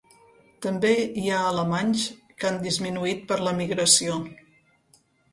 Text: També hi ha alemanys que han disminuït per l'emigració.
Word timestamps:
També 0.65 0.93
hi 1.23 1.25
ha 1.33 1.41
alemanys 1.49 2.05
que 2.43 2.47
han 2.49 2.57
disminuït 2.63 3.21
per 3.33 3.37
l'emigració. 3.49 4.15